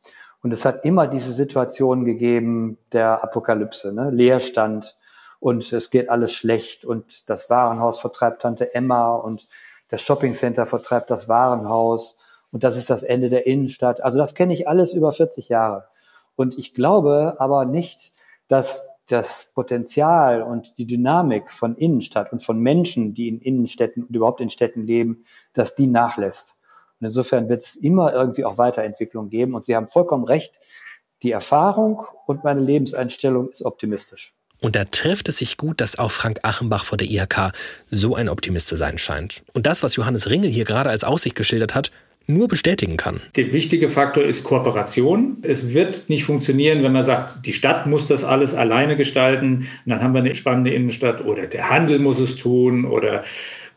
[0.43, 4.09] Und es hat immer diese Situation gegeben der Apokalypse, ne?
[4.09, 4.97] Leerstand
[5.39, 9.47] und es geht alles schlecht und das Warenhaus vertreibt Tante Emma und
[9.89, 12.17] das Shoppingcenter vertreibt das Warenhaus
[12.51, 14.01] und das ist das Ende der Innenstadt.
[14.01, 15.87] Also das kenne ich alles über 40 Jahre.
[16.35, 18.13] Und ich glaube aber nicht,
[18.47, 24.15] dass das Potenzial und die Dynamik von Innenstadt und von Menschen, die in Innenstädten und
[24.15, 26.57] überhaupt in Städten leben, dass die nachlässt.
[27.01, 29.55] Und insofern wird es immer irgendwie auch Weiterentwicklung geben.
[29.55, 30.59] Und Sie haben vollkommen recht.
[31.23, 34.33] Die Erfahrung und meine Lebenseinstellung ist optimistisch.
[34.61, 37.51] Und da trifft es sich gut, dass auch Frank Achenbach von der IHK
[37.89, 39.41] so ein Optimist zu sein scheint.
[39.53, 41.91] Und das, was Johannes Ringel hier gerade als Aussicht geschildert hat,
[42.27, 43.21] nur bestätigen kann.
[43.35, 45.37] Der wichtige Faktor ist Kooperation.
[45.41, 49.89] Es wird nicht funktionieren, wenn man sagt, die Stadt muss das alles alleine gestalten, und
[49.89, 53.23] dann haben wir eine spannende Innenstadt oder der Handel muss es tun oder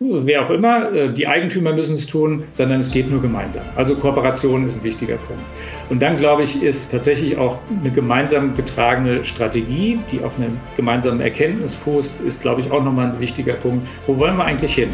[0.01, 3.65] wer auch immer, äh, die Eigentümer müssen es tun, sondern es geht nur gemeinsam.
[3.77, 5.43] Also Kooperation ist ein wichtiger Punkt.
[5.91, 11.21] Und dann, glaube ich, ist tatsächlich auch eine gemeinsam getragene Strategie, die auf einer gemeinsamen
[11.21, 13.87] Erkenntnis fußt, ist, glaube ich, auch nochmal ein wichtiger Punkt.
[14.07, 14.91] Wo wollen wir eigentlich hin?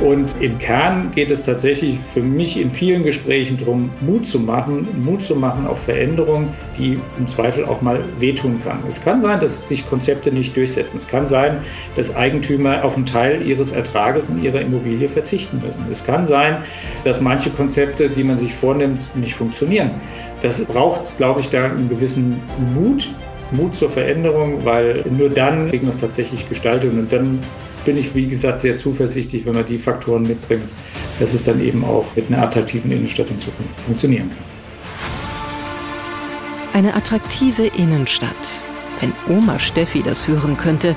[0.00, 4.88] Und im Kern geht es tatsächlich für mich in vielen Gesprächen darum, Mut zu machen,
[5.04, 6.48] Mut zu machen auf Veränderungen,
[6.78, 8.78] die im Zweifel auch mal wehtun kann.
[8.88, 10.96] Es kann sein, dass sich Konzepte nicht durchsetzen.
[10.96, 11.58] Es kann sein,
[11.96, 15.84] dass Eigentümer auf einen Teil ihres Ertrages in ihrer Immobilie verzichten müssen.
[15.90, 16.58] Es kann sein,
[17.04, 19.90] dass manche Konzepte, die man sich vornimmt, nicht funktionieren.
[20.40, 22.40] Das braucht, glaube ich, da einen gewissen
[22.74, 23.10] Mut,
[23.52, 27.40] Mut zur Veränderung, weil nur dann kriegen wir es tatsächlich gestaltet und dann
[27.84, 30.68] bin ich, wie gesagt, sehr zuversichtlich, wenn man die Faktoren mitbringt,
[31.18, 34.38] dass es dann eben auch mit einer attraktiven Innenstadt in Zukunft funktionieren kann.
[36.72, 38.34] Eine attraktive Innenstadt.
[39.00, 40.94] Wenn Oma Steffi das hören könnte,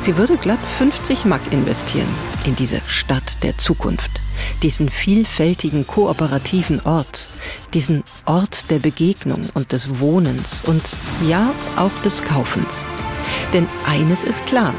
[0.00, 2.08] sie würde glatt 50 Mack investieren
[2.44, 4.20] in diese Stadt der Zukunft,
[4.62, 7.28] diesen vielfältigen kooperativen Ort,
[7.74, 10.82] diesen Ort der Begegnung und des Wohnens und
[11.26, 12.86] ja auch des Kaufens.
[13.52, 14.74] Denn eines ist klar,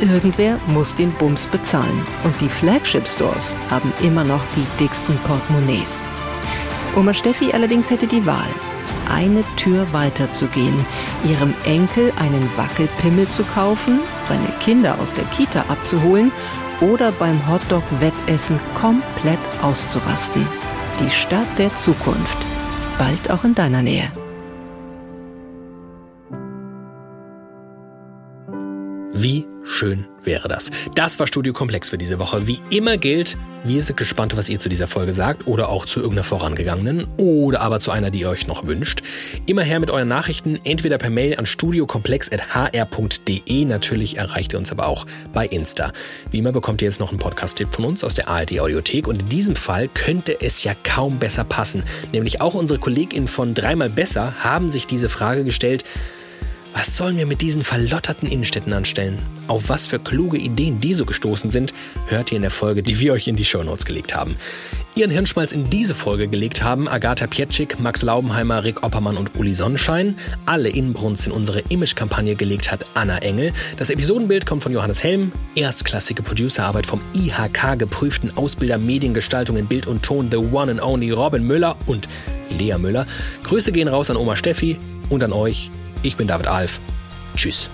[0.00, 2.06] Irgendwer muss den Bums bezahlen.
[2.24, 6.06] Und die Flagship-Stores haben immer noch die dicksten Portemonnaies.
[6.96, 8.48] Oma Steffi allerdings hätte die Wahl,
[9.08, 10.84] eine Tür weiter zu gehen,
[11.24, 16.32] ihrem Enkel einen Wackelpimmel zu kaufen, seine Kinder aus der Kita abzuholen
[16.80, 20.46] oder beim Hotdog-Wettessen komplett auszurasten.
[21.00, 22.38] Die Stadt der Zukunft.
[22.98, 24.10] Bald auch in deiner Nähe.
[29.20, 30.70] Wie schön wäre das.
[30.94, 32.46] Das war Studio Komplex für diese Woche.
[32.46, 35.98] Wie immer gilt, wir sind gespannt, was ihr zu dieser Folge sagt oder auch zu
[35.98, 39.02] irgendeiner vorangegangenen oder aber zu einer, die ihr euch noch wünscht.
[39.46, 43.64] Immer her mit euren Nachrichten, entweder per Mail an studiokomplex.hr.de.
[43.64, 45.90] Natürlich erreicht ihr uns aber auch bei Insta.
[46.30, 49.22] Wie immer bekommt ihr jetzt noch einen Podcast-Tipp von uns aus der ARD Audiothek und
[49.22, 51.82] in diesem Fall könnte es ja kaum besser passen.
[52.12, 55.82] Nämlich auch unsere KollegInnen von Dreimal Besser haben sich diese Frage gestellt,
[56.78, 59.18] was sollen wir mit diesen verlotterten Innenstädten anstellen?
[59.48, 61.74] Auf was für kluge Ideen die so gestoßen sind,
[62.06, 64.36] hört ihr in der Folge, die wir euch in die Shownotes gelegt haben.
[64.94, 69.54] Ihren Hirnschmalz in diese Folge gelegt haben Agatha Pietschik, Max Laubenheimer, Rick Oppermann und Uli
[69.54, 70.16] Sonnenschein.
[70.46, 73.52] Alle Innenbrunst in unsere Image-Kampagne gelegt hat Anna Engel.
[73.76, 75.32] Das Episodenbild kommt von Johannes Helm.
[75.56, 81.10] Erstklassige Producerarbeit vom IHK geprüften Ausbilder Mediengestaltung in Bild und Ton The One and Only
[81.10, 82.08] Robin Müller und
[82.50, 83.04] Lea Müller.
[83.42, 84.78] Grüße gehen raus an Oma Steffi
[85.10, 85.72] und an euch.
[86.02, 86.80] Ich bin David Alf.
[87.34, 87.70] Tschüss.